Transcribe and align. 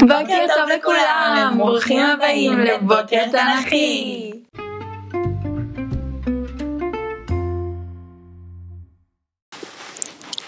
בוקר 0.00 0.46
טוב 0.54 0.68
לכולם, 0.76 1.54
ברוכים 1.58 2.06
הבאים 2.06 2.58
לבוקר 2.58 3.24
תנ"כי. 3.32 4.30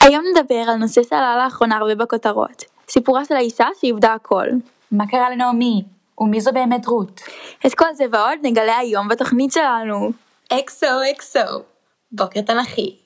היום 0.00 0.24
נדבר 0.32 0.64
על 0.68 0.76
נושא 0.76 1.02
שעלה 1.10 1.44
לאחרונה 1.44 1.76
הרבה 1.76 1.94
בכותרות, 1.94 2.64
סיפורה 2.88 3.24
של 3.24 3.34
האישה 3.34 3.66
שאיבדה 3.80 4.14
הכל. 4.14 4.46
מה 4.92 5.06
קרה 5.06 5.30
לנעמי? 5.30 5.82
ומי 6.18 6.40
זו 6.40 6.52
באמת 6.52 6.86
רות? 6.86 7.20
את 7.66 7.74
כל 7.74 7.94
זה 7.94 8.04
ועוד 8.12 8.38
נגלה 8.42 8.78
היום 8.78 9.08
בתוכנית 9.08 9.52
שלנו. 9.52 10.12
אקסו 10.52 10.86
אקסו, 11.10 11.62
בוקר 12.12 12.40
תנ"כי. 12.40 12.96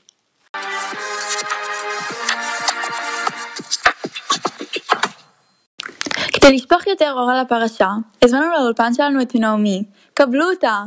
כדי 6.46 6.55
לשפוך 6.55 6.86
יותר 6.86 7.13
אור 7.13 7.31
על 7.31 7.39
הפרשה, 7.39 7.89
הזמנו 8.23 8.50
לאולפן 8.50 8.95
שלנו 8.95 9.23
את 9.23 9.35
נעמי. 9.35 9.82
קבלו 10.14 10.50
אותה! 10.50 10.82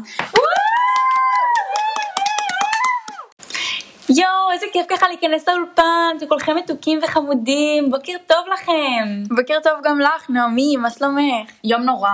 יואו, 4.09 4.51
איזה 4.53 4.65
כיף 4.73 4.85
ככה 4.89 5.07
להיכנס 5.07 5.47
לאולפן, 5.47 6.15
שכולכם 6.21 6.55
מתוקים 6.55 6.99
וחמודים, 7.03 7.91
בוקר 7.91 8.13
טוב 8.27 8.37
לכם. 8.53 9.23
בוקר 9.35 9.57
טוב 9.63 9.73
גם 9.83 9.99
לך, 9.99 10.29
נעמי, 10.29 10.77
מה 10.77 10.89
שלומך? 10.89 11.51
יום 11.63 11.81
נורא. 11.81 12.09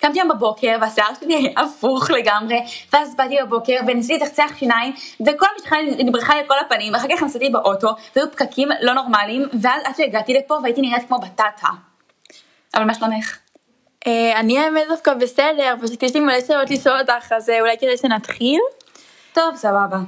קמתי 0.00 0.20
היום 0.20 0.28
בבוקר 0.28 0.76
והשיער 0.80 1.14
שלי 1.20 1.54
הפוך 1.62 2.10
לגמרי, 2.10 2.60
ואז 2.92 3.16
באתי 3.16 3.36
בבוקר 3.42 3.76
וניסיתי 3.86 4.24
לצחצח 4.24 4.52
שיניים, 4.56 4.94
וכל 5.26 5.46
המשפחה 5.54 5.76
נברחה 6.04 6.34
לי 6.34 6.40
על 6.40 6.46
כל 6.46 6.58
הפנים, 6.66 6.92
ואחר 6.92 7.08
כך 7.16 7.22
נסעתי 7.22 7.50
באוטו, 7.50 7.88
והיו 8.16 8.30
פקקים 8.30 8.68
לא 8.80 8.94
נורמליים, 8.94 9.42
ואז 9.62 9.82
עד 9.84 9.96
שהגעתי 9.96 10.34
לפה 10.34 10.54
והייתי 10.62 10.80
נראית 10.80 11.08
כמו 11.08 11.18
בטטה. 11.18 11.93
אבל 12.74 12.84
מה 12.84 12.94
שלומך? 12.94 13.38
אה, 14.06 14.40
אני 14.40 14.58
האמת 14.58 14.82
דווקא 14.88 15.14
בסדר, 15.14 15.74
פשוט 15.82 16.02
יש 16.02 16.14
לי 16.14 16.20
מלא 16.20 16.40
שאלות 16.40 16.70
לשאול 16.70 17.00
אותך, 17.00 17.32
אז 17.32 17.50
אה, 17.50 17.60
אולי 17.60 17.76
כדי 17.80 17.96
שנתחיל? 17.96 18.60
טוב, 19.32 19.56
סבבה. 19.56 19.98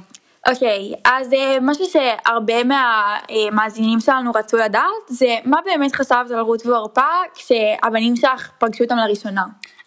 אוקיי, 0.49 0.93
אז 1.05 1.33
אה, 1.33 1.57
משהו 1.61 1.85
שהרבה 1.85 2.63
מהמאזינים 2.63 3.99
שלנו 3.99 4.31
רצו 4.35 4.57
לדעת, 4.57 4.83
זה 5.07 5.35
מה 5.45 5.57
באמת 5.65 5.95
חשבת 5.95 6.31
על 6.31 6.39
רות 6.39 6.65
ועורפה 6.65 7.01
כשהבנים 7.35 8.15
שלך 8.15 8.51
פגשו 8.57 8.83
אותם 8.83 8.97
לראשונה. 8.97 9.43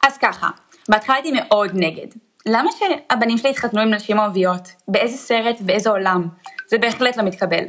אז 0.07 0.19
ככה, 0.19 0.49
בהתחלה 0.89 1.15
הייתי 1.15 1.33
מאוד 1.33 1.71
נגד. 1.75 2.07
למה 2.47 2.71
שהבנים 2.79 3.39
שלי 3.39 3.51
יתחתנו 3.51 3.81
עם 3.81 3.95
נשים 3.95 4.19
אוהביות? 4.19 4.69
באיזה 4.89 5.17
סרט 5.17 5.57
ואיזה 5.67 5.91
עולם? 5.91 6.29
זה 6.69 6.79
בהחלט 6.79 7.17
לא 7.17 7.23
מתקבל. 7.23 7.65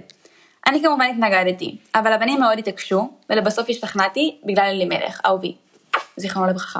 אני 0.67 0.81
כמובן 0.83 1.05
התנגדתי, 1.11 1.77
אבל 1.95 2.13
הבנים 2.13 2.39
מאוד 2.39 2.59
התעקשו, 2.59 3.09
ולבסוף 3.29 3.69
השתכנעתי 3.69 4.39
בגלל 4.45 4.65
אלימלך, 4.65 5.21
אהובי, 5.25 5.55
זיכרונו 6.17 6.49
לברכה. 6.49 6.79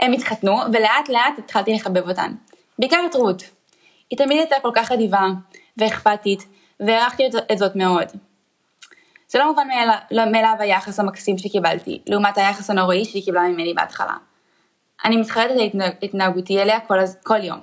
הם 0.00 0.12
התחתנו, 0.12 0.58
ולאט 0.72 1.08
לאט 1.08 1.38
התחלתי 1.38 1.74
לחבב 1.74 2.08
אותן. 2.08 2.32
בעיקר 2.78 3.00
את 3.10 3.14
רות. 3.14 3.42
היא 4.10 4.18
תמיד 4.18 4.38
הייתה 4.38 4.56
כל 4.62 4.70
כך 4.74 4.92
אדיבה, 4.92 5.22
ואכפתית, 5.76 6.46
והערכתי 6.80 7.22
את 7.52 7.58
זאת 7.58 7.76
מאוד. 7.76 8.06
זה 9.28 9.38
לא 9.38 9.48
מובן 9.48 9.68
מאליו 10.32 10.54
היחס 10.58 11.00
המקסים 11.00 11.38
שקיבלתי, 11.38 12.02
לעומת 12.06 12.38
היחס 12.38 12.70
הנוראי 12.70 13.04
שהיא 13.04 13.24
קיבלה 13.24 13.42
ממני 13.42 13.74
בהתחלה. 13.74 14.14
אני 15.04 15.16
מתחרטת 15.16 15.54
את 15.88 16.02
התנהגותי 16.02 16.62
אליה 16.62 16.80
כל, 16.80 16.98
כל 17.22 17.44
יום. 17.44 17.60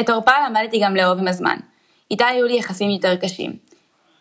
את 0.00 0.10
עורפה 0.10 0.32
למדתי 0.46 0.80
גם 0.84 0.96
לאהוב 0.96 1.18
עם 1.18 1.28
הזמן. 1.28 1.56
איתה 2.10 2.26
היו 2.26 2.46
לי 2.46 2.58
יחסים 2.58 2.90
יותר 2.90 3.16
קשים. 3.16 3.56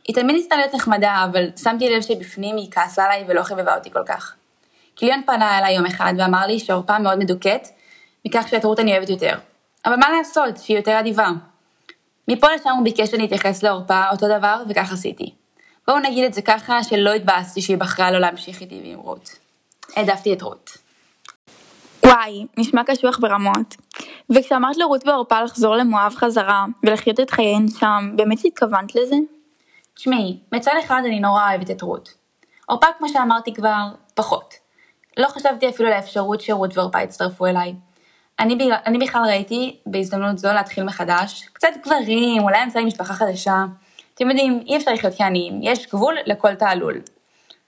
היא 0.08 0.16
תמיד 0.16 0.36
ניסתה 0.36 0.56
להיות 0.56 0.74
נחמדה, 0.74 1.26
אבל 1.32 1.50
שמתי 1.56 1.90
לב 1.90 2.02
שבפנים 2.02 2.58
היא 2.58 2.72
כעסה 2.72 3.06
עליי 3.06 3.24
ולא 3.28 3.44
חיבבה 3.44 3.76
אותי 3.76 3.92
כל 3.92 4.04
כך. 4.06 4.36
קיליון 4.96 5.22
פנה 5.26 5.60
אליי 5.60 5.76
יום 5.76 5.86
אחד 5.86 6.14
ואמר 6.18 6.48
לי 6.48 6.60
שעורפה 6.60 7.00
מאוד 7.00 7.20
מדוכאת, 7.20 7.68
מכך 8.26 8.48
שאת 8.48 8.66
רות 8.66 8.80
אני 8.80 8.92
אוהבת 8.92 9.10
יותר. 9.10 9.38
אבל 9.86 9.96
מה 9.96 10.10
לעשות, 10.18 10.58
שהיא 10.58 10.78
יותר 10.78 11.00
אדיבה. 11.00 11.30
מפה 12.28 12.48
לשם 12.56 12.70
הוא 12.70 12.84
ביקש 12.84 13.10
שאני 13.10 13.26
אתייחס 13.26 13.64
לעורפה 13.64 14.10
אותו 14.12 14.28
דבר, 14.38 14.64
וכך 14.70 14.94
עשיתי. 14.94 15.34
בואו 15.88 16.00
נגיד 16.00 16.26
את 16.26 16.34
זה 16.34 16.42
ככה, 16.42 16.84
שלא 16.84 17.14
התבאסתי 17.14 17.62
שהיא 17.62 17.78
בחרה 17.78 18.12
לא 18.12 18.20
להמשיך 18.20 18.62
איתי 18.62 18.82
ועם 18.84 19.00
רות. 19.00 19.30
העדפתי 19.96 20.34
את 20.34 20.42
רות. 20.42 20.78
וואי, 22.08 22.46
נשמע 22.58 22.84
קשוח 22.84 23.20
ברמות. 23.20 23.76
וכשאמרת 24.30 24.78
לרות 24.78 25.08
ועורפה 25.08 25.42
לחזור 25.42 25.76
למואב 25.76 26.14
חזרה 26.16 26.66
ולחיות 26.84 27.20
את 27.20 27.30
חייהן 27.30 27.68
שם, 27.80 28.12
באמת 28.16 28.38
התכוונת 28.46 28.96
לזה? 28.96 29.16
תשמעי, 29.96 30.40
מצד 30.52 30.72
אחד 30.86 31.02
אני 31.06 31.20
נורא 31.20 31.50
אוהבת 31.50 31.72
את 31.72 31.82
רות. 31.82 32.10
עורפה, 32.66 32.88
כמו 32.98 33.10
שאמרתי 33.10 33.54
כבר, 33.54 33.88
פחות. 34.14 34.54
לא 35.18 35.28
חשבתי 35.28 35.70
אפילו 35.70 35.90
על 35.90 35.96
האפשרות 35.96 36.42
שרות 36.42 36.78
ועורפה 36.78 37.02
יצטרפו 37.02 37.46
אליי. 37.46 37.76
אני, 38.40 38.70
אני 38.86 38.98
בכלל 38.98 39.22
ראיתי 39.28 39.80
בהזדמנות 39.86 40.38
זו 40.38 40.54
להתחיל 40.54 40.84
מחדש, 40.84 41.50
קצת 41.54 41.70
גברים, 41.84 42.44
אולי 42.44 42.64
אמצע 42.64 42.80
עם 42.80 42.88
משפחה 42.88 43.14
חדשה. 43.14 43.66
אתם 44.16 44.30
יודעים, 44.30 44.64
אי 44.68 44.78
אפשר 44.78 44.94
לחיות 44.94 45.14
כעניים, 45.18 45.60
יש 45.64 45.88
גבול 45.88 46.16
לכל 46.26 46.56
תעלול. 46.56 47.02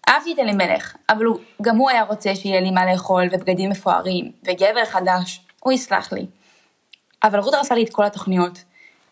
אהבתי 0.10 0.34
את 0.34 0.40
אלימלך, 0.40 0.96
אבל 1.10 1.26
הוא, 1.26 1.40
גם 1.62 1.78
הוא 1.78 1.90
היה 1.90 2.04
רוצה 2.04 2.36
שיהיה 2.36 2.62
לי 2.62 2.72
מה 2.72 2.92
לאכול 2.92 3.28
ובגדים 3.32 3.70
מפוארים, 3.70 4.32
וגבר 4.44 4.86
חדש, 4.86 5.42
הוא 5.60 5.74
יסלח 5.74 6.14
לי. 6.14 6.26
אבל 7.24 7.40
רות 7.40 7.54
הרסה 7.54 7.76
לי 7.76 7.84
את 7.84 7.94
כל 7.94 8.06
התוכניות. 8.06 8.64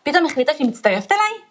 פתאום 0.02 0.26
החליטה 0.26 0.52
שהיא 0.54 0.68
מצטרפת 0.68 1.12
אליי? 1.12 1.48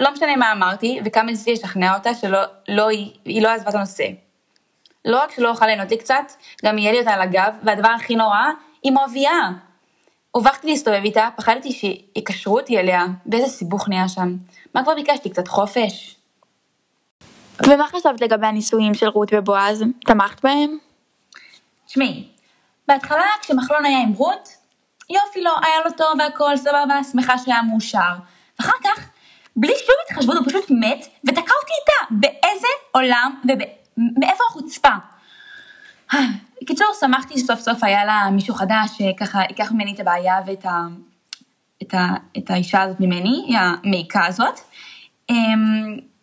לא 0.00 0.12
משנה 0.12 0.36
מה 0.36 0.52
אמרתי, 0.52 1.00
וכמה 1.04 1.22
ניסיתי 1.22 1.52
לשכנע 1.52 1.94
אותה 1.94 2.14
שלא 2.14 2.38
לא, 2.68 2.88
היא, 2.88 3.12
היא 3.24 3.42
לא 3.42 3.48
עזבה 3.48 3.70
את 3.70 3.74
הנושא. 3.74 4.04
לא 5.04 5.22
רק 5.22 5.30
שלא 5.30 5.50
אוכל 5.50 5.66
ליהנות 5.66 5.90
לי 5.90 5.98
קצת, 5.98 6.32
גם 6.64 6.78
יהיה 6.78 6.92
לי 6.92 6.98
אותה 6.98 7.10
על 7.10 7.20
הגב, 7.20 7.54
והדבר 7.62 7.88
הכי 7.88 8.16
נורא, 8.16 8.42
היא 8.82 8.92
מואביה. 8.92 9.50
הובכתי 10.30 10.66
להסתובב 10.66 11.00
איתה, 11.04 11.28
פחדתי 11.36 11.72
שיקשרו 11.72 12.58
אותי 12.58 12.78
אליה, 12.78 13.04
ואיזה 13.26 13.48
סיבוך 13.48 13.88
נהיה 13.88 14.08
שם. 14.08 14.36
מה 14.74 14.82
כבר 14.82 14.94
ביקשתי, 14.94 15.30
קצת 15.30 15.48
חופש? 15.48 16.16
ומה 17.62 17.86
חשבת 17.88 18.20
לגבי 18.20 18.46
הנישואים 18.46 18.94
של 18.94 19.08
רות 19.08 19.28
ובועז? 19.32 19.84
תמכת 20.06 20.42
בהם? 20.42 20.78
תשמעי, 21.86 22.28
בהתחלה 22.88 23.24
כשמחלון 23.42 23.84
היה 23.84 24.02
עם 24.02 24.12
רות, 24.12 24.48
יופי 25.10 25.42
לו, 25.42 25.50
היה 25.50 25.84
לו 25.84 25.90
טוב 25.96 26.08
והכל 26.18 26.56
סבבה, 26.56 27.04
שמחה 27.12 27.38
שהיה 27.38 27.62
מאושר. 27.62 28.14
ואחר 28.58 28.72
כך, 28.84 29.08
בלי 29.56 29.72
שום 29.86 29.94
התחשבות, 30.10 30.36
הוא 30.36 30.46
פשוט 30.46 30.70
מת, 30.70 31.06
ותקע 31.24 31.40
אותי 31.40 31.72
איתה. 31.80 32.06
באיזה 32.10 32.68
עולם 32.92 33.40
ומאיפה 33.44 34.44
החוצפה? 34.50 34.88
בקיצור, 36.62 36.86
שמחתי 37.00 37.38
שסוף 37.38 37.60
סוף 37.60 37.84
היה 37.84 38.04
לה 38.04 38.30
מישהו 38.32 38.54
חדש 38.54 38.90
שככה 38.98 39.40
ייקח 39.48 39.72
ממני 39.72 39.94
את 39.94 40.00
הבעיה 40.00 40.34
ואת 40.46 40.64
ה, 40.64 40.86
את 41.82 41.94
ה, 41.94 42.08
את 42.38 42.50
האישה 42.50 42.82
הזאת 42.82 43.00
ממני, 43.00 43.56
המעיקה 43.58 44.26
הזאת. 44.26 44.60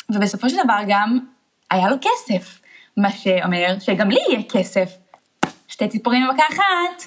ובסופו 0.10 0.50
של 0.50 0.56
דבר 0.64 0.80
גם 0.88 1.20
היה 1.72 1.90
לו 1.90 1.96
כסף, 2.02 2.62
מה 2.98 3.12
שאומר 3.12 3.76
שגם 3.80 4.12
לי 4.12 4.20
יהיה 4.30 4.44
כסף. 4.52 4.90
שתי 5.68 5.88
ציפורים 5.88 6.28
במכה 6.28 6.44
אחת. 6.50 7.04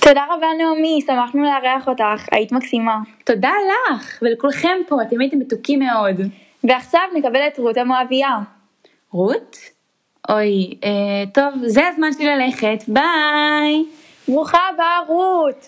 תודה 0.00 0.24
רבה 0.30 0.46
נעמי, 0.58 1.00
שמחנו 1.06 1.42
לארח 1.42 1.88
אותך, 1.88 2.26
היית 2.32 2.52
מקסימה. 2.52 2.98
תודה 3.24 3.50
לך, 3.70 4.18
ולכולכם 4.22 4.78
פה, 4.88 5.02
אתם 5.02 5.20
הייתם 5.20 5.38
מתוקים 5.38 5.78
מאוד. 5.78 6.20
ועכשיו 6.64 7.00
נקבל 7.14 7.46
את 7.46 7.58
רות 7.58 7.76
המואביה. 7.76 8.38
רות? 9.10 9.56
אוי, 10.28 10.78
אה, 10.84 11.30
טוב, 11.34 11.54
זה 11.66 11.88
הזמן 11.88 12.12
שלי 12.12 12.26
ללכת, 12.26 12.84
ביי. 12.88 13.84
ברוכה 14.28 14.58
הבאה 14.74 14.98
רות. 15.06 15.66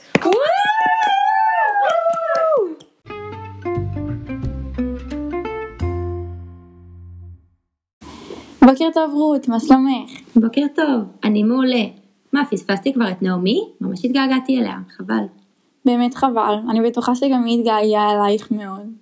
בוקר 8.70 8.84
טוב 8.94 9.14
רות, 9.14 9.48
מה 9.48 9.60
שלומך? 9.60 10.10
בוקר 10.36 10.62
טוב, 10.74 11.04
אני 11.24 11.42
מעולה. 11.42 11.84
מה, 12.32 12.42
פספסתי 12.50 12.94
כבר 12.94 13.10
את 13.10 13.22
נעמי? 13.22 13.60
ממש 13.80 14.04
התגעגעתי 14.04 14.58
אליה, 14.58 14.76
חבל. 14.96 15.24
באמת 15.84 16.14
חבל, 16.14 16.54
אני 16.70 16.80
בטוחה 16.80 17.14
שגם 17.14 17.44
היא 17.44 17.58
התגעגעה 17.58 18.12
אלייך 18.12 18.50
מאוד. 18.50 18.92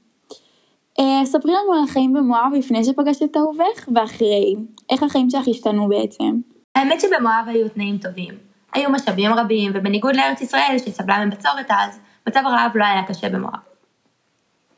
Uh, 1.01 1.25
ספרי 1.25 1.53
לנו 1.53 1.73
על 1.73 1.85
החיים 1.85 2.13
במואב 2.13 2.53
לפני 2.59 2.85
שפגשת 2.85 3.23
את 3.23 3.37
אהובך 3.37 3.89
ואחרי. 3.95 4.55
איך 4.91 5.03
החיים 5.03 5.31
שלך 5.31 5.49
השתנו 5.49 5.89
בעצם? 5.89 6.41
האמת 6.75 7.01
שבמואב 7.01 7.45
היו 7.47 7.69
תנאים 7.69 7.99
טובים. 7.99 8.35
היו 8.73 8.91
משאבים 8.91 9.33
רבים, 9.33 9.73
ובניגוד 9.75 10.17
לארץ 10.17 10.41
ישראל 10.41 10.77
שסבלה 10.79 11.25
מבצורת 11.25 11.67
אז, 11.69 12.01
מצב 12.29 12.41
הרעב 12.45 12.71
לא 12.75 12.85
היה 12.85 13.03
קשה 13.03 13.29
במואב. 13.29 13.61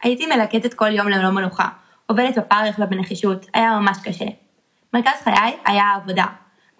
הייתי 0.03 0.27
מלקטת 0.27 0.75
כל 0.75 0.95
יום 0.95 1.09
ללא 1.09 1.31
מנוחה, 1.31 1.69
עובדת 2.07 2.39
בפרך 2.39 2.79
ובנחישות, 2.79 3.47
היה 3.55 3.79
ממש 3.81 3.99
קשה. 4.05 4.48
מרכז 4.95 5.23
חיי 5.25 5.57
היה 5.65 5.85
העבודה. 5.85 6.25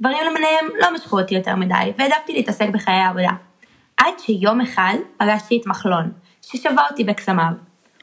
דברים 0.01 0.19
למיניהם 0.27 0.67
לא 0.81 0.95
משכו 0.95 1.21
אותי 1.21 1.35
יותר 1.35 1.57
מדי, 1.57 1.93
והעדפתי 1.99 2.33
להתעסק 2.33 2.69
בחיי 2.69 2.95
העבודה. 2.95 3.31
עד 3.97 4.19
שיום 4.19 4.61
אחד 4.61 4.95
פגשתי 5.17 5.59
את 5.61 5.67
מחלון, 5.67 6.13
ששבה 6.43 6.83
אותי 6.91 7.05
בקסמיו. 7.05 7.53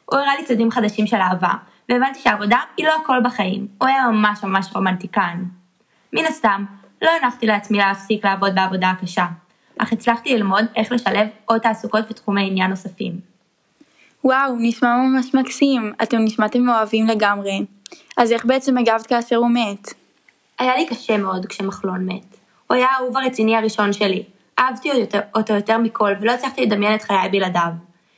הוא 0.06 0.20
הראה 0.20 0.36
לי 0.36 0.46
צדדים 0.46 0.72
חדשים 0.72 1.08
של 1.08 1.18
אהבה, 1.18 1.54
והבנתי 1.90 2.20
שהעבודה 2.20 2.58
היא 2.78 2.86
לא 2.86 2.94
הכל 3.04 3.18
בחיים, 3.24 3.68
הוא 3.78 3.88
היה 3.88 4.08
ממש 4.08 4.44
ממש 4.44 4.68
רומנטיקן. 4.76 5.44
מן 6.14 6.26
הסתם, 6.26 6.66
לא 7.02 7.10
הנחתי 7.22 7.48
לעצמי 7.48 7.78
להפסיק 7.78 8.26
לעבוד 8.26 8.56
בעבודה 8.56 8.90
הקשה, 8.90 9.26
אך 9.78 9.94
הצלחתי 9.94 10.38
ללמוד 10.38 10.66
איך 10.76 10.92
לשלב 10.92 11.28
עוד 11.46 11.62
תעסוקות 11.62 12.06
ותחומי 12.10 12.48
עניין 12.48 12.70
נוספים. 12.70 13.35
וואו, 14.26 14.56
נשמע 14.60 14.96
ממש 14.96 15.34
מקסים. 15.34 15.94
אתם 16.04 16.18
נשמעתם 16.18 16.62
מאוהבים 16.62 17.08
לגמרי. 17.08 17.66
אז 18.18 18.32
איך 18.32 18.46
בעצם 18.46 18.78
הגבת 18.78 19.08
כאשר 19.08 19.36
הוא 19.36 19.50
מת? 19.50 19.94
היה 20.60 20.76
לי 20.76 20.88
קשה 20.88 21.18
מאוד 21.18 21.46
כשמחלון 21.46 22.06
מת. 22.06 22.38
הוא 22.68 22.76
היה 22.76 22.88
האהוב 22.88 23.18
הרציני 23.18 23.56
הראשון 23.56 23.94
שלי. 23.94 24.24
אהבתי 24.60 24.90
אותו 25.36 25.54
יותר, 25.54 25.78
מכל 25.78 26.14
ולא 26.22 26.32
הצלחתי 26.32 26.66
לדמיין 26.66 26.96
את 26.96 27.02
חיי 27.02 27.30
בלעדיו. 27.32 27.72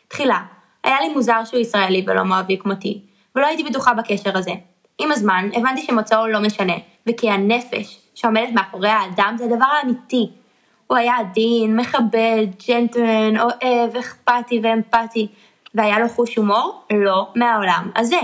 תחילה, 0.07 0.39
היה 0.83 1.01
לי 1.01 1.13
מוזר 1.13 1.45
שהוא 1.45 1.59
ישראלי 1.59 2.05
ולא 2.07 2.23
מואבי 2.23 2.57
כמותי, 2.59 3.01
ולא 3.35 3.47
הייתי 3.47 3.63
בטוחה 3.63 3.93
בקשר 3.93 4.37
הזה. 4.37 4.51
עם 4.99 5.11
הזמן 5.11 5.49
הבנתי 5.53 5.81
שמוצאו 5.81 6.27
לא 6.27 6.39
משנה, 6.39 6.75
וכי 7.07 7.29
הנפש 7.29 7.99
שעומדת 8.15 8.53
מאחורי 8.53 8.89
האדם 8.89 9.35
זה 9.37 9.45
הדבר 9.45 9.67
האמיתי. 9.81 10.29
הוא 10.87 10.97
היה 10.97 11.17
עדין, 11.17 11.75
מכבד, 11.75 12.47
ג'נטלמן, 12.67 13.39
אוהב, 13.39 13.95
אכפתי 13.99 14.59
ואמפתי, 14.63 15.27
והיה 15.75 15.99
לו 15.99 16.09
חוש 16.09 16.35
הומור 16.35 16.83
לא 16.93 17.27
מהעולם 17.35 17.91
הזה. 17.95 18.19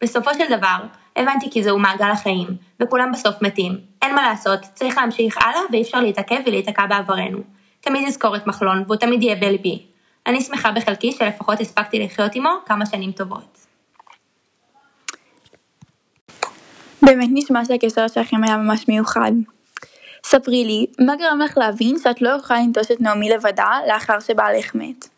בסופו 0.00 0.34
של 0.34 0.56
דבר, 0.56 0.76
הבנתי 1.16 1.50
כי 1.50 1.62
זהו 1.62 1.78
מעגל 1.78 2.10
החיים, 2.10 2.46
וכולם 2.82 3.12
בסוף 3.12 3.42
מתים. 3.42 3.78
אין 4.02 4.14
מה 4.14 4.22
לעשות, 4.22 4.60
צריך 4.74 4.96
להמשיך 4.98 5.38
הלאה 5.38 5.60
ואי 5.72 5.82
אפשר 5.82 6.00
להתעכב 6.00 6.40
ולהיתקע 6.46 6.86
בעברנו. 6.86 7.38
תמיד 7.80 8.08
אזכור 8.08 8.36
את 8.36 8.46
מחלון, 8.46 8.82
והוא 8.86 8.96
תמיד 8.96 9.22
יהיה 9.22 9.36
בלבי. 9.36 9.86
אני 10.26 10.40
שמחה 10.40 10.72
בחלקי 10.72 11.12
שלפחות 11.12 11.60
הספקתי 11.60 11.98
לחיות 11.98 12.34
עמו 12.34 12.50
כמה 12.66 12.86
שנים 12.86 13.12
טובות. 13.12 13.66
באמת 17.02 17.28
נשמע 17.32 17.64
שהקשר 17.64 18.08
שלכם 18.08 18.44
היה 18.44 18.56
ממש 18.56 18.88
מיוחד. 18.88 19.32
ספרי 20.24 20.64
לי, 20.64 20.86
מה 21.06 21.16
גרם 21.16 21.38
לך 21.44 21.58
להבין 21.58 21.96
שאת 22.02 22.22
לא 22.22 22.28
יכולה 22.28 22.60
לנטוש 22.60 22.90
את 22.90 23.00
נעמי 23.00 23.28
לבדה 23.28 23.70
לאחר 23.88 24.20
שבעלך 24.20 24.74
מת? 24.74 25.15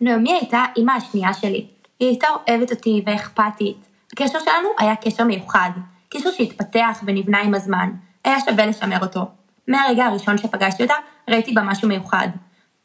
נעמי 0.00 0.32
הייתה 0.32 0.64
אימא 0.76 0.92
השנייה 0.92 1.34
שלי. 1.34 1.66
היא 2.00 2.08
הייתה 2.08 2.26
אוהבת 2.48 2.70
אותי 2.70 3.02
ואכפתית. 3.06 3.76
הקשר 4.12 4.38
שלנו 4.38 4.68
היה 4.78 4.96
קשר 4.96 5.24
מיוחד. 5.24 5.70
קשר 6.08 6.30
שהתפתח 6.30 7.00
ונבנה 7.04 7.40
עם 7.40 7.54
הזמן. 7.54 7.90
היה 8.24 8.40
שווה 8.40 8.66
לשמר 8.66 9.00
אותו. 9.00 9.20
מהרגע 9.68 10.04
הראשון 10.04 10.38
שפגשתי 10.38 10.82
אותה, 10.82 10.94
ראיתי 11.30 11.52
בה 11.52 11.62
משהו 11.62 11.88
מיוחד. 11.88 12.28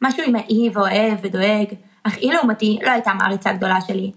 משהו 0.01 0.23
אימהי 0.23 0.69
ואוהב 0.73 1.17
ודואג, 1.23 1.67
אך 2.03 2.17
היא 2.17 2.33
לעומתי 2.33 2.79
לא 2.83 2.91
הייתה 2.91 3.13
מעריצה 3.13 3.53
גדולה 3.53 3.81
שלי. 3.81 4.11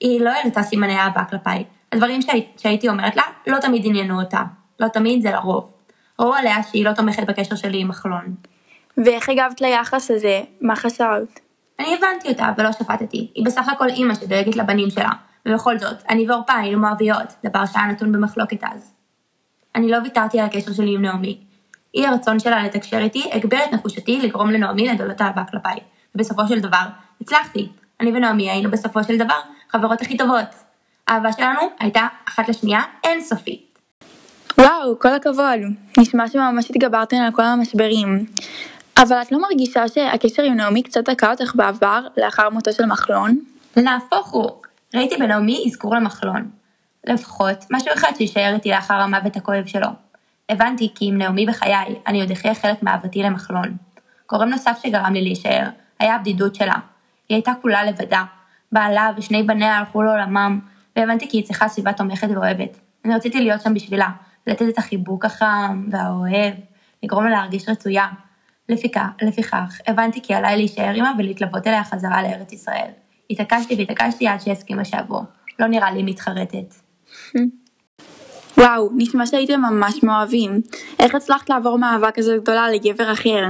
היא 0.00 0.20
לא 0.20 0.30
הראתה 0.30 0.62
סימני 0.62 0.98
אהבה 0.98 1.24
כלפיי. 1.24 1.64
הדברים 1.92 2.22
שהי, 2.22 2.46
שהייתי 2.56 2.88
אומרת 2.88 3.16
לה 3.16 3.22
לא 3.46 3.58
תמיד 3.58 3.82
עניינו 3.84 4.20
אותה. 4.20 4.42
לא 4.80 4.88
תמיד, 4.88 5.22
זה 5.22 5.30
לרוב. 5.30 5.72
ראו 6.18 6.34
עליה 6.34 6.62
שהיא 6.62 6.84
לא 6.84 6.92
תומכת 6.92 7.26
בקשר 7.26 7.54
שלי 7.54 7.80
עם 7.80 7.88
מחלון. 7.88 8.34
ואיך 9.04 9.28
הגבת 9.28 9.60
ליחס 9.60 10.10
הזה? 10.10 10.42
מה 10.60 10.76
חשבת? 10.76 11.40
אני 11.78 11.94
הבנתי 11.94 12.28
אותה 12.28 12.52
ולא 12.58 12.72
שפטתי, 12.72 13.30
היא 13.34 13.44
בסך 13.44 13.68
הכל 13.68 13.88
אימא 13.88 14.14
שדואגת 14.14 14.56
לבנים 14.56 14.90
שלה, 14.90 15.10
ובכל 15.46 15.78
זאת, 15.78 15.96
אני 16.10 16.30
ואורפה 16.30 16.54
היינו 16.54 16.78
מואביות, 16.78 17.34
דבר 17.44 17.66
שהיה 17.66 17.86
נתון 17.86 18.12
במחלוקת 18.12 18.64
אז. 18.64 18.92
אני 19.74 19.90
לא 19.90 19.98
ויתרתי 20.04 20.40
על 20.40 20.46
הקשר 20.46 20.72
שלי 20.72 20.94
עם 20.94 21.02
נעמי. 21.02 21.38
אי 21.94 22.06
הרצון 22.06 22.38
שלה 22.38 22.62
לתקשר 22.62 22.98
איתי 22.98 23.30
הגביר 23.32 23.64
את 23.64 23.72
נחושתי 23.72 24.20
לגרום 24.20 24.50
לנעמי 24.50 24.88
לגלות 24.88 25.20
אהבה 25.22 25.44
כלפיי, 25.44 25.78
ובסופו 26.14 26.48
של 26.48 26.60
דבר, 26.60 26.86
הצלחתי. 27.20 27.68
אני 28.00 28.10
ונעמי 28.10 28.50
היינו 28.50 28.70
בסופו 28.70 29.04
של 29.04 29.18
דבר 29.18 29.40
חברות 29.70 30.02
הכי 30.02 30.16
טובות. 30.16 30.54
האהבה 31.08 31.32
שלנו 31.32 31.60
הייתה 31.78 32.06
אחת 32.28 32.48
לשנייה 32.48 32.80
אינסופית. 33.04 33.78
וואו, 34.58 34.98
כל 34.98 35.12
הכבוד. 35.12 35.60
נשמע 35.98 36.28
שממש 36.28 36.70
התגברתן 36.70 37.16
על 37.16 37.32
כל 37.32 37.42
המשברים. 37.42 38.26
אבל 39.02 39.22
את 39.22 39.32
לא 39.32 39.42
מרגישה 39.42 39.88
שהקשר 39.88 40.42
עם 40.42 40.54
נעמי 40.54 40.82
קצת 40.82 41.04
תקע 41.04 41.30
אותך 41.30 41.54
בעבר, 41.54 42.06
לאחר 42.16 42.50
מותו 42.50 42.72
של 42.72 42.86
מחלון? 42.86 43.38
נהפוך 43.76 44.30
הוא, 44.30 44.50
ראיתי 44.94 45.16
בנעמי 45.16 45.64
אזכור 45.66 45.94
למחלון. 45.94 46.50
לפחות, 47.06 47.64
משהו 47.70 47.94
אחד 47.94 48.12
שיישאר 48.18 48.54
איתי 48.54 48.70
לאחר 48.70 48.94
המוות 48.94 49.36
הכואב 49.36 49.66
שלו. 49.66 49.88
הבנתי 50.48 50.92
כי 50.94 51.08
עם 51.08 51.18
נעמי 51.18 51.46
בחיי, 51.46 51.74
אני 52.06 52.20
עוד 52.20 52.30
אחיה 52.30 52.54
חלק 52.54 52.82
מאהבתי 52.82 53.22
למחלון. 53.22 53.76
גורם 54.28 54.48
נוסף 54.48 54.78
שגרם 54.82 55.12
לי 55.12 55.22
להישאר, 55.22 55.68
היה 55.98 56.14
הבדידות 56.14 56.54
שלה. 56.54 56.74
היא 57.28 57.36
הייתה 57.36 57.52
כולה 57.62 57.84
לבדה. 57.84 58.24
בעלה 58.72 59.10
ושני 59.16 59.42
בניה 59.42 59.78
הלכו 59.78 60.02
לעולמם, 60.02 60.60
והבנתי 60.96 61.28
כי 61.28 61.36
היא 61.36 61.44
צריכה 61.44 61.68
סביבה 61.68 61.92
תומכת 61.92 62.28
ואוהבת. 62.34 62.78
אני 63.04 63.14
רציתי 63.14 63.40
להיות 63.40 63.60
שם 63.60 63.74
בשבילה, 63.74 64.08
לתת 64.46 64.68
את 64.68 64.78
החיבוק 64.78 65.24
החם 65.24 65.84
והאוהב, 65.90 66.54
לגרום 67.02 67.24
לה 67.24 67.30
להרגיש 67.30 67.68
רצויה. 67.68 68.06
לפיכך, 68.68 69.08
לפיכך, 69.22 69.80
הבנתי 69.86 70.22
כי 70.22 70.34
עליי 70.34 70.56
להישאר 70.56 70.92
עימה 70.94 71.12
ולהתלוות 71.18 71.66
אליה 71.66 71.84
חזרה 71.84 72.22
לארץ 72.22 72.52
ישראל. 72.52 72.90
התעקשתי 73.30 73.74
והתעקשתי 73.74 74.28
עד 74.28 74.40
שהסכימה 74.40 74.84
שאבוא. 74.84 75.20
לא 75.58 75.66
נראה 75.66 75.90
לי 75.90 76.02
מתחרטת. 76.02 76.74
וואו, 78.58 78.88
נשמע 78.96 79.26
שהייתם 79.26 79.60
ממש 79.60 80.02
מאוהבים. 80.02 80.60
איך 80.98 81.14
הצלחת 81.14 81.50
לעבור 81.50 81.78
מאהבה 81.78 82.10
כזאת 82.10 82.42
גדולה 82.42 82.70
לגבר 82.70 83.12
אחר? 83.12 83.44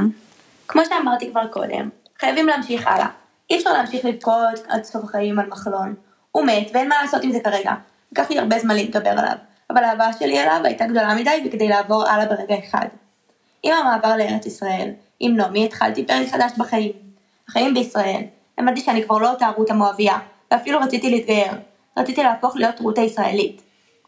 כמו 0.68 0.82
שאמרתי 0.88 1.30
כבר 1.30 1.46
קודם, 1.46 1.88
חייבים 2.20 2.46
להמשיך 2.46 2.86
הלאה. 2.86 3.08
אי 3.50 3.56
אפשר 3.56 3.72
להמשיך 3.72 4.04
לבכות 4.04 4.66
עד 4.68 4.84
סוף 4.84 5.04
החיים 5.04 5.38
על 5.38 5.46
מחלון. 5.46 5.94
הוא 6.32 6.46
מת 6.46 6.70
ואין 6.74 6.88
מה 6.88 6.94
לעשות 7.02 7.24
עם 7.24 7.32
זה 7.32 7.38
כרגע. 7.44 7.74
לקח 8.12 8.30
לי 8.30 8.38
הרבה 8.38 8.58
זמן 8.58 8.74
להתגבר 8.74 9.10
עליו, 9.10 9.36
אבל 9.70 9.84
האהבה 9.84 10.12
שלי 10.12 10.42
אליו 10.42 10.60
הייתה 10.64 10.86
גדולה 10.86 11.14
מדי 11.14 11.44
וכדי 11.46 11.68
לעבור 11.68 12.08
הלאה 12.08 12.26
ברגע 12.26 12.54
אחד. 12.58 12.86
עם 13.62 13.72
המעבר 13.72 14.16
לארץ 14.16 14.46
ישראל, 14.46 14.90
עם 15.20 15.36
נעמי 15.36 15.64
התחלתי 15.64 16.06
פרק 16.06 16.28
חדש 16.28 16.52
בחיים. 16.58 16.92
החיים 17.48 17.74
בישראל, 17.74 18.22
למדתי 18.58 18.80
שאני 18.80 19.02
כבר 19.02 19.18
לא 19.18 19.30
אותה 19.30 19.50
רות 19.56 19.70
המואביה, 19.70 20.18
ואפילו 20.50 20.78
רציתי 20.80 21.10
להתגייר. 21.10 21.52
רציתי 21.96 22.22
להפוך 22.22 22.56
להיות 22.56 22.80
רות 22.80 22.98
הישראלית. 22.98 23.62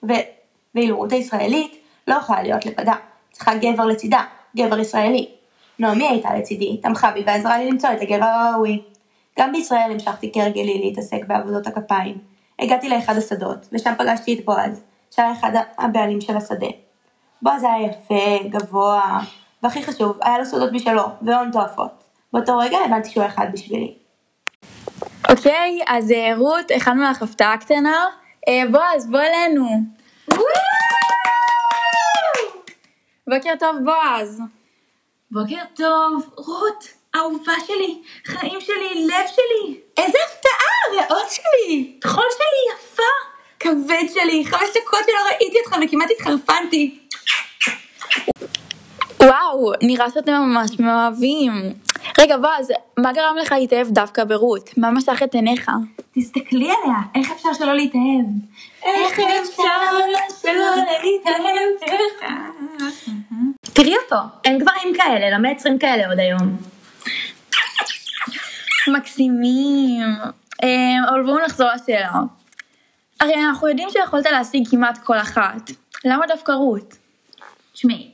ו... 0.08 0.12
ואילו 0.74 0.96
רות 0.96 1.12
הישראלית 1.12 1.76
לא 2.08 2.14
יכולה 2.14 2.42
להיות 2.42 2.66
לבדה, 2.66 2.94
צריכה 3.32 3.54
גבר 3.54 3.86
לצידה, 3.86 4.24
גבר 4.56 4.78
ישראלי. 4.78 5.28
נעמי 5.78 6.08
הייתה 6.08 6.34
לצידי, 6.34 6.76
תמכה 6.76 7.10
בי 7.10 7.22
ועזרה 7.26 7.58
לי 7.58 7.70
למצוא 7.70 7.90
את 7.92 8.02
הגבר 8.02 8.26
הראוי. 8.26 8.82
גם 9.38 9.52
בישראל 9.52 9.90
המשכתי 9.92 10.30
כהרגלי 10.34 10.80
להתעסק 10.84 11.24
בעבודות 11.26 11.66
הכפיים. 11.66 12.18
הגעתי 12.58 12.88
לאחד 12.88 13.16
השדות, 13.16 13.68
ושם 13.72 13.92
פגשתי 13.98 14.34
את 14.34 14.44
בועז, 14.44 14.82
שהיה 15.10 15.32
אחד 15.32 15.52
הבעלים 15.78 16.20
של 16.20 16.36
השדה. 16.36 16.66
בועז 17.42 17.64
היה 17.64 17.86
יפה, 17.86 18.48
גבוה, 18.48 19.20
והכי 19.62 19.82
חשוב, 19.82 20.18
היה 20.22 20.38
לו 20.38 20.44
סודות 20.44 20.72
משלו, 20.72 21.02
והון 21.22 21.50
תועפות. 21.52 22.04
באותו 22.32 22.58
רגע 22.58 22.78
הבנתי 22.86 23.10
שהוא 23.10 23.26
אחד 23.26 23.46
בשבילי. 23.52 23.94
אוקיי, 25.30 25.80
אז 25.86 26.10
אה, 26.12 26.36
רות, 26.36 26.70
הכנו 26.76 27.02
לך 27.10 27.22
הפתעה 27.22 27.56
קטנה. 27.58 28.06
אה, 28.48 28.62
בועז, 28.70 29.10
בוא 29.10 29.20
אלינו. 29.20 29.68
בוקר 33.28 33.52
טוב, 33.60 33.76
בועז. 33.84 34.40
בוקר 35.30 35.62
טוב, 35.74 36.30
רות, 36.36 36.84
אהובה 37.16 37.52
שלי, 37.66 38.02
חיים 38.24 38.60
שלי, 38.60 39.06
לב 39.06 39.26
שלי. 39.26 39.80
איזה 39.98 40.18
הפתעה, 40.26 40.92
ריאות 40.92 41.30
שלי, 41.30 41.98
טחול 42.00 42.24
שלי 42.30 42.74
יפה, 42.74 43.02
כבד 43.60 44.14
שלי, 44.14 44.44
חמש 44.46 44.68
דקות 44.70 45.00
שלא 45.06 45.18
ראיתי 45.28 45.58
אותך 45.58 45.76
וכמעט 45.82 46.08
התחרפנתי. 46.10 47.07
וואו, 49.22 49.72
נראה 49.82 50.10
שאתם 50.10 50.32
ממש 50.32 50.80
מאוהבים. 50.80 51.52
רגע, 52.18 52.36
בועז, 52.36 52.72
מה 52.96 53.12
גרם 53.12 53.36
לך 53.42 53.52
להתאהב 53.52 53.88
דווקא 53.88 54.24
ברות? 54.24 54.70
מה 54.76 54.90
משך 54.90 55.22
את 55.22 55.34
עיניך? 55.34 55.70
תסתכלי 56.14 56.64
עליה, 56.64 56.98
איך 57.14 57.32
אפשר 57.32 57.52
שלא 57.52 57.74
להתאהב? 57.74 58.26
איך 58.84 59.12
אפשר 59.12 59.62
שלא 60.42 60.74
להתאהב? 61.02 61.98
תראי 63.62 63.94
אותו, 64.04 64.16
אין 64.44 64.58
גברים 64.58 64.94
כאלה, 64.94 65.30
לא 65.30 65.38
מייצרים 65.38 65.78
כאלה 65.78 66.08
עוד 66.08 66.18
היום. 66.18 66.56
מקסימים. 68.88 70.06
אה, 70.62 71.10
אבל 71.10 71.22
בואו 71.22 71.44
נחזור 71.44 71.68
לשאלה. 71.74 72.12
הרי 73.20 73.34
אנחנו 73.34 73.68
יודעים 73.68 73.88
שיכולת 73.90 74.26
להשיג 74.26 74.68
כמעט 74.70 74.98
כל 74.98 75.18
אחת. 75.18 75.70
למה 76.04 76.26
דווקא 76.26 76.52
רות? 76.52 76.96
תשמעי, 77.72 78.10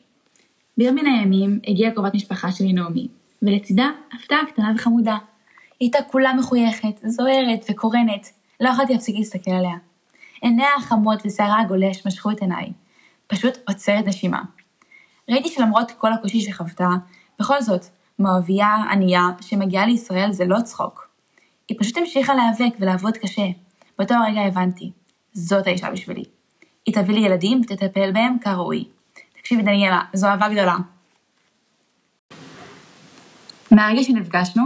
ביום 0.78 0.94
מן 0.94 1.06
הימים 1.06 1.58
הגיעה 1.68 1.90
קרובת 1.90 2.14
משפחה 2.14 2.52
שלי 2.52 2.72
נעמי, 2.72 3.08
ולצידה 3.42 3.90
הפתעה 4.12 4.38
קטנה 4.48 4.72
וחמודה. 4.76 5.16
היא 5.80 5.86
הייתה 5.86 5.98
כולה 6.10 6.32
מחויכת, 6.34 7.00
זוהרת 7.06 7.64
וקורנת, 7.70 8.28
לא 8.60 8.68
יכולתי 8.68 8.92
להפסיק 8.92 9.16
להסתכל 9.16 9.50
עליה. 9.50 9.76
עיניה 10.42 10.68
החמות 10.78 11.22
ושערה 11.24 11.60
הגולש 11.60 12.06
משכו 12.06 12.30
את 12.30 12.40
עיניי. 12.40 12.72
פשוט 13.26 13.58
עוצרת 13.68 14.06
נשימה. 14.06 14.42
ראיתי 15.28 15.48
שלמרות 15.48 15.90
כל 15.90 16.12
הקושי 16.12 16.40
שחוותה, 16.40 16.88
בכל 17.38 17.60
זאת, 17.60 17.86
מאוהבייה 18.18 18.76
ענייה 18.90 19.28
שמגיעה 19.40 19.86
לישראל 19.86 20.32
זה 20.32 20.44
לא 20.44 20.60
צחוק. 20.60 21.08
היא 21.68 21.76
פשוט 21.80 21.96
המשיכה 21.96 22.34
להיאבק 22.34 22.76
ולעבוד 22.80 23.16
קשה. 23.16 23.46
באותו 23.98 24.14
הרגע 24.14 24.40
הבנתי, 24.40 24.90
זאת 25.32 25.66
האישה 25.66 25.90
בשבילי. 25.90 26.24
היא 26.86 26.94
תביא 26.94 27.14
לי 27.14 27.20
ילדים 27.20 27.60
ותטפל 27.60 28.12
בהם 28.12 28.36
כראוי. 28.40 28.84
תקשיבי 29.44 29.62
דניאלה, 29.62 30.00
זו 30.12 30.26
אהבה 30.26 30.48
גדולה. 30.48 30.76
מהרגע 33.70 34.02
שנפגשנו, 34.02 34.62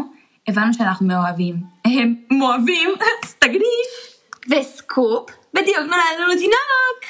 הבנו 0.49 0.75
שאנחנו 0.75 1.07
מאוהבים. 1.07 1.57
הם 1.85 2.15
מאוהבים? 2.31 2.91
תקדיש! 3.39 4.19
וסקופ, 4.51 5.31
בדיוק 5.55 5.79
נולד 5.79 6.19
לנו 6.21 6.33
תינוק! 6.39 7.01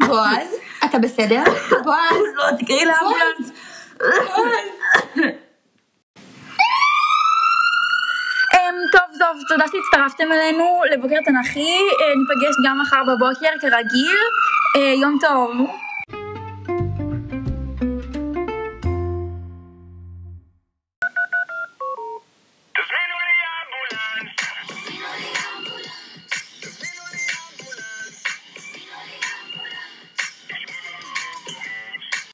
בועז, 0.08 0.48
אתה 0.84 0.98
בסדר? 0.98 1.42
בועז, 1.84 2.22
לא, 2.36 2.44
תקראי 2.58 2.84
לאמבולנס. 2.84 3.52
אמ, 8.54 8.74
טוב, 8.92 9.18
טוב, 9.18 9.42
תודה 9.48 9.64
שהצטרפתם 9.64 10.32
אלינו 10.32 10.80
לבוקר 10.92 11.16
תנ"כי, 11.24 11.78
אה, 12.00 12.14
ניפגש 12.16 12.54
גם 12.66 12.80
מחר 12.80 13.02
בבוקר 13.02 13.50
כרגיל, 13.60 14.18
אה, 14.76 14.94
יום 15.00 15.18
טוב. 15.20 15.50